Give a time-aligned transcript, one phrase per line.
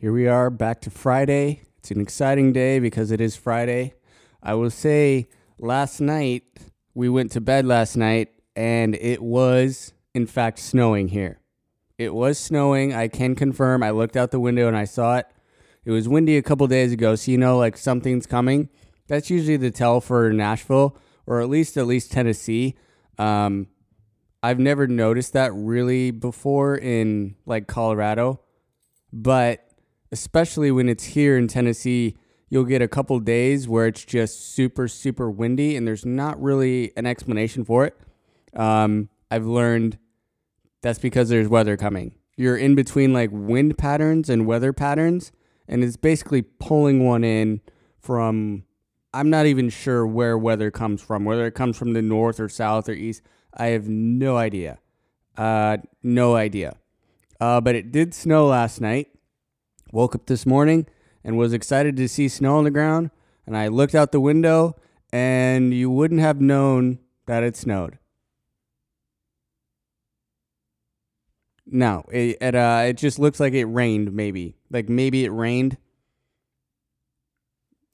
[0.00, 1.62] Here we are back to Friday.
[1.78, 3.94] It's an exciting day because it is Friday.
[4.40, 5.26] I will say
[5.58, 6.44] last night,
[6.94, 11.40] we went to bed last night and it was, in fact, snowing here.
[11.98, 12.94] It was snowing.
[12.94, 13.82] I can confirm.
[13.82, 15.26] I looked out the window and I saw it.
[15.84, 18.68] It was windy a couple days ago, so you know, like something's coming.
[19.08, 20.96] That's usually the tell for Nashville
[21.26, 22.76] or at least at least Tennessee.
[23.18, 23.66] Um,
[24.44, 28.42] I've never noticed that really before in like Colorado,
[29.12, 29.67] but
[30.12, 32.16] especially when it's here in Tennessee,
[32.48, 36.92] you'll get a couple days where it's just super super windy and there's not really
[36.96, 37.96] an explanation for it.
[38.54, 39.98] Um, I've learned
[40.82, 42.14] that's because there's weather coming.
[42.36, 45.32] You're in between like wind patterns and weather patterns,
[45.66, 47.60] and it's basically pulling one in
[47.98, 48.64] from.
[49.14, 52.48] I'm not even sure where weather comes from, whether it comes from the north or
[52.48, 53.22] south or east.
[53.54, 54.78] I have no idea.
[55.36, 56.76] Uh, no idea.
[57.40, 59.08] Uh, but it did snow last night.
[59.92, 60.86] Woke up this morning
[61.24, 63.10] and was excited to see snow on the ground.
[63.46, 64.76] And I looked out the window,
[65.12, 67.98] and you wouldn't have known that it snowed.
[71.66, 74.12] No, it it, uh, it just looks like it rained.
[74.12, 75.76] Maybe like maybe it rained.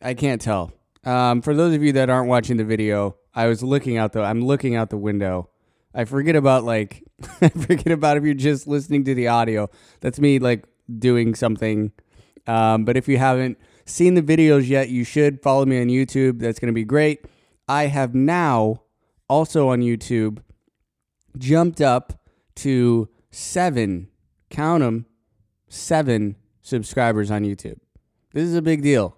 [0.00, 0.72] I can't tell.
[1.04, 4.22] Um, for those of you that aren't watching the video, I was looking out the.
[4.22, 5.50] I'm looking out the window.
[5.94, 7.04] I forget about like
[7.40, 9.70] I forget about if you're just listening to the audio.
[10.00, 10.66] That's me like
[10.98, 11.92] doing something.
[12.46, 16.40] Um, but if you haven't seen the videos yet, you should follow me on YouTube.
[16.40, 17.24] That's going to be great.
[17.68, 18.82] I have now
[19.28, 20.42] also on YouTube
[21.38, 22.20] jumped up
[22.56, 24.08] to seven,
[24.50, 25.06] count them,
[25.68, 27.78] seven subscribers on YouTube.
[28.32, 29.16] This is a big deal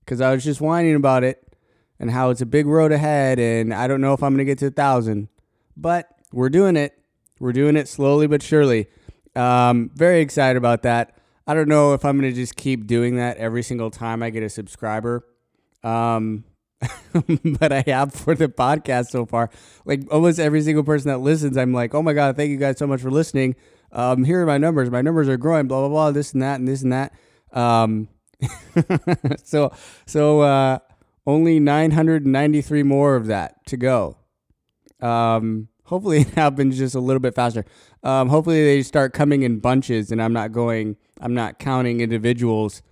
[0.00, 1.56] because I was just whining about it
[1.98, 4.44] and how it's a big road ahead, and I don't know if I'm going to
[4.44, 5.28] get to a thousand,
[5.76, 6.98] but we're doing it.
[7.40, 8.88] We're doing it slowly but surely.
[9.36, 11.16] Um, very excited about that.
[11.46, 14.30] I don't know if I'm going to just keep doing that every single time I
[14.30, 15.24] get a subscriber.
[15.84, 16.44] Um,
[17.44, 19.50] but I have for the podcast so far.
[19.84, 22.78] Like almost every single person that listens, I'm like, oh my God, thank you guys
[22.78, 23.54] so much for listening.
[23.92, 24.90] Um, here are my numbers.
[24.90, 27.12] My numbers are growing, blah, blah, blah, this and that, and this and that.
[27.52, 28.08] Um,
[29.44, 29.72] so,
[30.06, 30.78] so, uh,
[31.26, 34.16] only 993 more of that to go.
[35.00, 37.64] Um, hopefully it happens just a little bit faster.
[38.02, 42.82] Um, hopefully they start coming in bunches and I'm not going, I'm not counting individuals,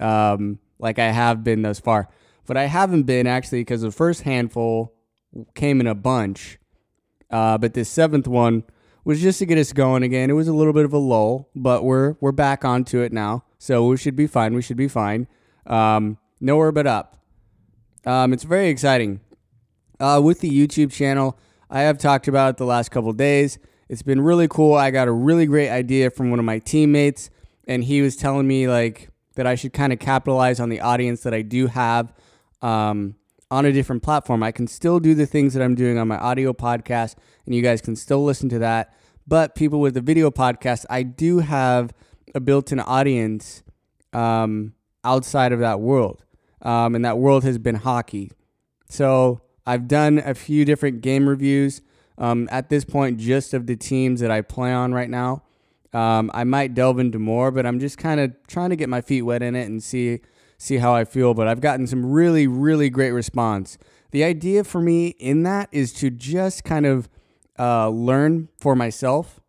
[0.00, 2.08] um, like I have been thus far.
[2.46, 4.94] But I haven't been actually because the first handful
[5.54, 6.58] came in a bunch.
[7.30, 8.64] Uh, but this seventh one
[9.04, 10.30] was just to get us going again.
[10.30, 13.44] It was a little bit of a lull, but we're we're back onto it now,
[13.58, 14.54] so we should be fine.
[14.54, 15.26] We should be fine.
[15.66, 17.16] Um, nowhere but up.
[18.04, 19.20] Um, it's very exciting.
[19.98, 21.38] Uh, with the YouTube channel,
[21.72, 23.58] I have talked about it the last couple days.
[23.88, 24.74] It's been really cool.
[24.74, 27.30] I got a really great idea from one of my teammates,
[27.66, 31.22] and he was telling me like that I should kind of capitalize on the audience
[31.22, 32.12] that I do have
[32.60, 33.14] um,
[33.50, 34.42] on a different platform.
[34.42, 37.14] I can still do the things that I'm doing on my audio podcast,
[37.46, 38.94] and you guys can still listen to that.
[39.26, 41.94] But people with the video podcast, I do have
[42.34, 43.62] a built in audience
[44.12, 44.74] um,
[45.04, 46.22] outside of that world.
[46.60, 48.30] Um, and that world has been hockey.
[48.90, 51.82] So I've done a few different game reviews
[52.18, 55.42] um, at this point, just of the teams that I play on right now.
[55.92, 59.00] Um, I might delve into more, but I'm just kind of trying to get my
[59.00, 60.20] feet wet in it and see
[60.56, 61.34] see how I feel.
[61.34, 63.78] But I've gotten some really, really great response.
[64.12, 67.08] The idea for me in that is to just kind of
[67.58, 69.40] uh, learn for myself.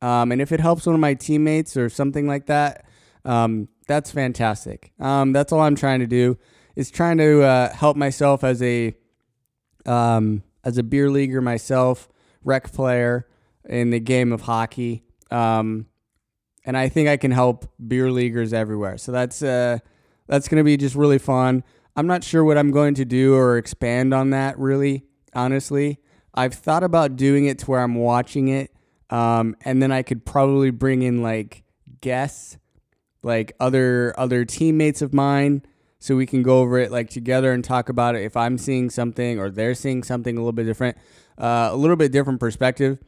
[0.00, 2.86] Um, and if it helps one of my teammates or something like that,
[3.24, 4.92] um, that's fantastic.
[4.98, 6.38] Um, that's all I'm trying to do
[6.74, 8.94] is trying to uh, help myself as a
[9.86, 12.08] um, as a beer leaguer myself,
[12.44, 13.26] rec player
[13.68, 15.04] in the game of hockey.
[15.30, 15.86] Um,
[16.64, 18.98] and I think I can help beer leaguers everywhere.
[18.98, 19.78] So that's uh,
[20.26, 21.64] that's going to be just really fun.
[21.96, 25.04] I'm not sure what I'm going to do or expand on that really,
[25.34, 25.98] honestly.
[26.34, 28.74] I've thought about doing it to where I'm watching it,
[29.10, 31.64] um, and then I could probably bring in like
[32.00, 32.56] guests,
[33.22, 35.62] like other other teammates of mine,
[36.02, 38.22] so we can go over it like together and talk about it.
[38.22, 40.98] If I'm seeing something or they're seeing something a little bit different,
[41.38, 42.98] uh, a little bit different perspective.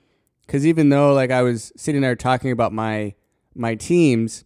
[0.46, 3.14] Because even though like I was sitting there talking about my
[3.52, 4.44] my teams,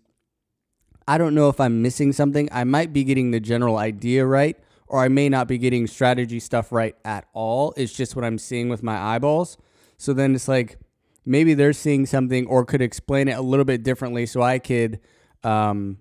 [1.06, 2.48] I don't know if I'm missing something.
[2.50, 4.56] I might be getting the general idea right,
[4.86, 7.74] or I may not be getting strategy stuff right at all.
[7.76, 9.58] It's just what I'm seeing with my eyeballs.
[9.98, 10.78] So then it's like
[11.26, 15.00] maybe they're seeing something or could explain it a little bit differently so I could
[15.44, 15.98] um,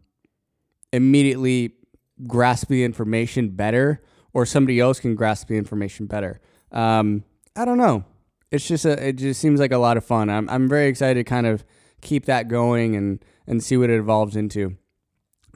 [0.93, 1.76] immediately
[2.25, 4.01] grasp the information better
[4.33, 6.39] or somebody else can grasp the information better.
[6.71, 7.23] Um,
[7.55, 8.05] I don't know.
[8.51, 10.29] It's just a, it just seems like a lot of fun.
[10.29, 11.65] I'm, I'm very excited to kind of
[12.01, 14.77] keep that going and, and see what it evolves into.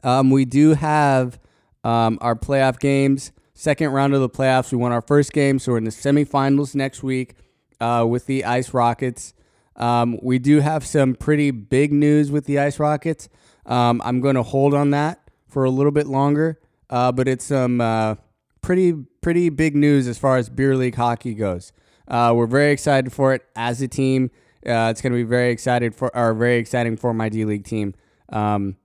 [0.03, 1.39] Um, we do have
[1.83, 3.31] um, our playoff games.
[3.53, 4.71] Second round of the playoffs.
[4.71, 7.35] We won our first game, so we're in the semifinals next week
[7.79, 9.33] uh, with the Ice Rockets.
[9.75, 13.29] Um, we do have some pretty big news with the Ice Rockets.
[13.65, 15.20] Um, I'm going to hold on that
[15.51, 16.59] for a little bit longer,
[16.89, 18.15] uh, but it's some uh,
[18.61, 21.73] pretty pretty big news as far as beer league hockey goes.
[22.07, 24.31] Uh, we're very excited for it as a team.
[24.65, 27.65] Uh, it's going to be very excited for or very exciting for my D League
[27.65, 27.93] team
[28.29, 28.77] um,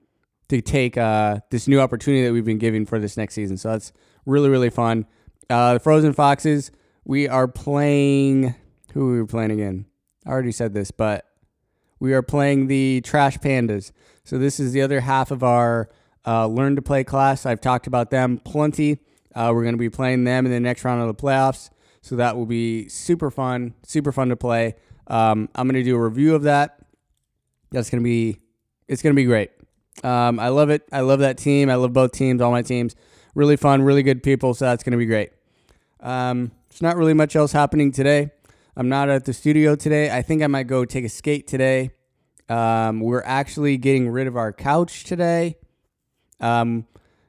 [0.49, 3.57] to take uh, this new opportunity that we've been given for this next season.
[3.57, 3.93] So that's
[4.25, 5.07] really really fun.
[5.49, 6.73] Uh, the Frozen Foxes.
[7.05, 8.57] We are playing.
[8.93, 9.87] Who are we playing again?
[10.27, 11.25] I already said this, but
[12.01, 13.93] we are playing the Trash Pandas.
[14.25, 15.89] So this is the other half of our
[16.27, 17.47] uh, Learn to Play class.
[17.47, 18.99] I've talked about them plenty.
[19.35, 21.71] Uh, we're going to be playing them in the next round of the playoffs.
[22.03, 24.77] So that will be super fun, super fun to play.
[25.09, 26.79] Um, I'm going to do a review of that.
[27.71, 28.41] That's going to be,
[28.89, 29.51] it's going to be great.
[30.05, 30.83] Um, I love it.
[30.93, 31.69] I love that team.
[31.71, 32.95] I love both teams, all my teams.
[33.35, 34.55] Really fun, really good people.
[34.55, 35.31] So that's going to be great.
[36.01, 38.31] Um, there's not really much else happening today.
[38.77, 40.11] I'm not at the studio today.
[40.11, 41.91] I think I might go take a skate today.
[42.49, 45.57] Um, we're actually getting rid of our couch today.
[46.41, 46.87] Um,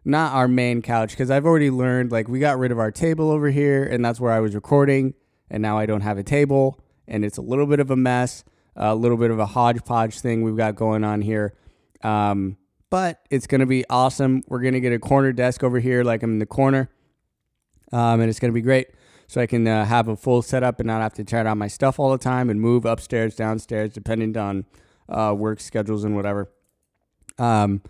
[0.07, 3.29] not our main couch because I've already learned like we got rid of our table
[3.29, 5.13] over here and that's where I was recording
[5.49, 8.45] and now I don't have a table and it's a little bit of a mess,
[8.75, 11.53] a little bit of a hodgepodge thing we've got going on here.
[12.03, 12.57] Um,
[12.89, 14.43] but it's going to be awesome.
[14.47, 16.89] We're going to get a corner desk over here like I'm in the corner.
[17.91, 18.87] Um, and it's going to be great.
[19.27, 21.67] So I can uh, have a full setup and not have to try out my
[21.67, 24.65] stuff all the time and move upstairs, downstairs, depending on
[25.09, 26.49] uh, work schedules and whatever.
[27.37, 27.81] Um,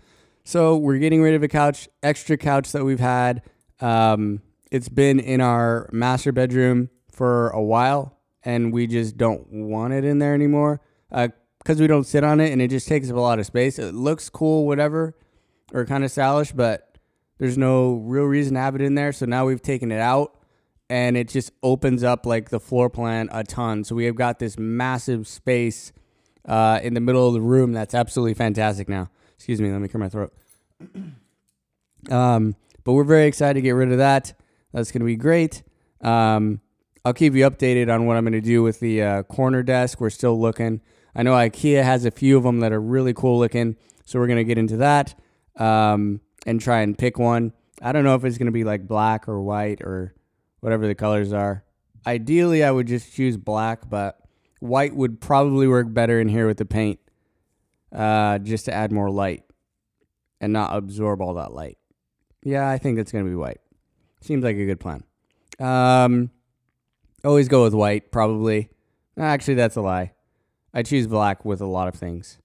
[0.48, 3.42] so we're getting rid of a couch, extra couch that we've had.
[3.82, 4.40] Um,
[4.70, 10.06] it's been in our master bedroom for a while, and we just don't want it
[10.06, 10.80] in there anymore
[11.10, 13.44] because uh, we don't sit on it, and it just takes up a lot of
[13.44, 13.78] space.
[13.78, 15.14] It looks cool, whatever,
[15.74, 16.96] or kind of stylish, but
[17.36, 19.12] there's no real reason to have it in there.
[19.12, 20.34] So now we've taken it out,
[20.88, 23.84] and it just opens up like the floor plan a ton.
[23.84, 25.92] So we have got this massive space
[26.46, 27.72] uh, in the middle of the room.
[27.72, 29.10] That's absolutely fantastic now.
[29.38, 30.32] Excuse me, let me clear my throat.
[32.10, 34.34] um, but we're very excited to get rid of that.
[34.72, 35.62] That's going to be great.
[36.00, 36.60] Um,
[37.04, 40.00] I'll keep you updated on what I'm going to do with the uh, corner desk.
[40.00, 40.80] We're still looking.
[41.14, 44.26] I know IKEA has a few of them that are really cool looking, so we're
[44.26, 45.18] going to get into that
[45.56, 47.52] um, and try and pick one.
[47.80, 50.14] I don't know if it's going to be like black or white or
[50.60, 51.64] whatever the colors are.
[52.06, 54.20] Ideally, I would just choose black, but
[54.60, 56.98] White would probably work better in here with the paint,
[57.92, 59.44] uh, just to add more light
[60.40, 61.78] and not absorb all that light.
[62.44, 63.60] Yeah, I think that's gonna be white.
[64.20, 65.04] Seems like a good plan.
[65.58, 66.30] Um,
[67.24, 68.70] always go with white, probably.
[69.16, 70.12] Actually, that's a lie.
[70.72, 72.38] I choose black with a lot of things.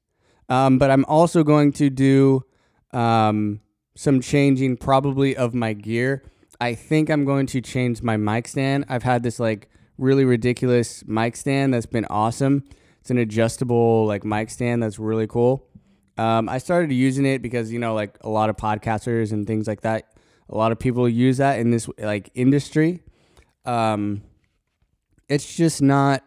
[0.50, 2.44] Um, but I'm also going to do
[2.92, 3.62] um,
[3.96, 6.24] some changing, probably of my gear.
[6.60, 8.86] I think I'm going to change my mic stand.
[8.90, 12.64] I've had this like really ridiculous mic stand that's been awesome.
[13.04, 15.68] It's an adjustable like mic stand that's really cool.
[16.18, 19.68] Um, I started using it because you know like a lot of podcasters and things
[19.68, 20.14] like that.
[20.48, 23.02] A lot of people use that in this like industry.
[23.66, 24.22] Um,
[25.28, 26.24] it's just not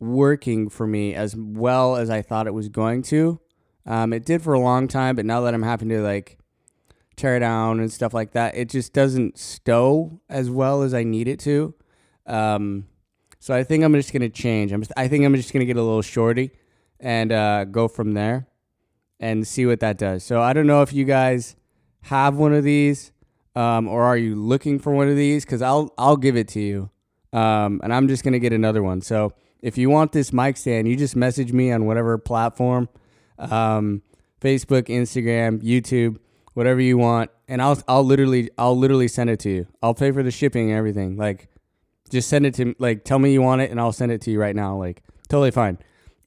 [0.00, 3.38] working for me as well as I thought it was going to.
[3.86, 6.38] Um, it did for a long time, but now that I'm having to like
[7.14, 11.28] tear down and stuff like that, it just doesn't stow as well as I need
[11.28, 11.72] it to.
[12.26, 12.88] Um,
[13.40, 14.70] so I think I'm just gonna change.
[14.72, 16.52] I'm just, I think I'm just gonna get a little shorty
[17.00, 18.46] and uh, go from there
[19.18, 20.22] and see what that does.
[20.22, 21.56] So I don't know if you guys
[22.02, 23.10] have one of these
[23.56, 25.44] um, or are you looking for one of these?
[25.44, 26.90] Because I'll I'll give it to you,
[27.32, 29.00] um, and I'm just gonna get another one.
[29.00, 32.88] So if you want this mic stand, you just message me on whatever platform,
[33.38, 34.02] um,
[34.40, 36.18] Facebook, Instagram, YouTube,
[36.54, 39.66] whatever you want, and I'll I'll literally I'll literally send it to you.
[39.82, 41.16] I'll pay for the shipping and everything.
[41.16, 41.48] Like
[42.10, 44.20] just send it to me, like tell me you want it and I'll send it
[44.22, 44.76] to you right now.
[44.76, 45.78] Like totally fine.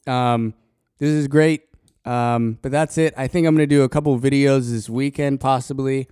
[0.07, 0.53] Um,
[0.97, 1.63] this is great.
[2.05, 3.13] Um, but that's it.
[3.15, 6.07] I think I'm gonna do a couple videos this weekend, possibly,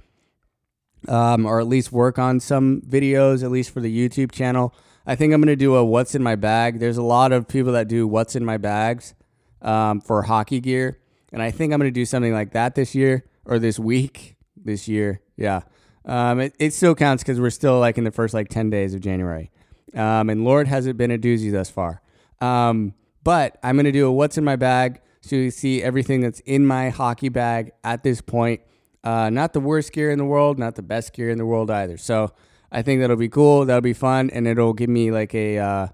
[1.07, 4.73] um, or at least work on some videos, at least for the YouTube channel.
[5.05, 6.79] I think I'm gonna do a what's in my bag.
[6.79, 9.13] There's a lot of people that do what's in my bags
[9.61, 10.99] um, for hockey gear,
[11.33, 14.37] and I think I'm gonna do something like that this year or this week.
[14.63, 15.61] This year, yeah.
[16.05, 18.93] Um, it, it still counts because we're still like in the first like 10 days
[18.93, 19.51] of January.
[19.95, 22.01] Um, and Lord, has it been a doozy thus far.
[22.39, 22.93] Um,
[23.23, 26.39] but I'm going to do a what's in my bag so you see everything that's
[26.41, 28.61] in my hockey bag at this point.
[29.03, 31.71] Uh, not the worst gear in the world, not the best gear in the world
[31.71, 31.97] either.
[31.97, 32.33] So
[32.71, 33.65] I think that'll be cool.
[33.65, 35.87] That'll be fun, and it'll give me like a uh,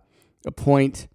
[0.45, 1.07] a point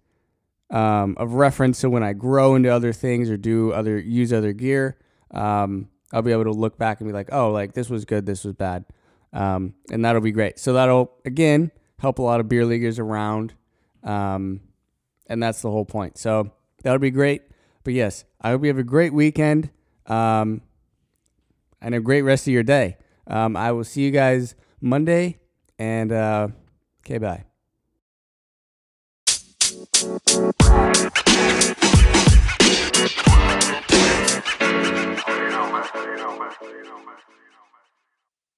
[0.69, 1.79] um, of reference.
[1.79, 4.97] So when I grow into other things or do other use other gear,
[5.31, 8.25] um, I'll be able to look back and be like, oh, like this was good,
[8.25, 8.85] this was bad,
[9.31, 10.59] um, and that'll be great.
[10.59, 11.71] So that'll again
[12.03, 13.53] help a lot of beer leaguers around,
[14.03, 14.59] um,
[15.27, 16.17] and that's the whole point.
[16.17, 16.51] So
[16.83, 17.43] that would be great.
[17.85, 19.71] But yes, I hope you have a great weekend
[20.05, 20.61] um,
[21.81, 22.97] and a great rest of your day.
[23.25, 25.39] Um, I will see you guys Monday,
[25.79, 26.49] and uh,
[27.05, 27.45] okay, bye.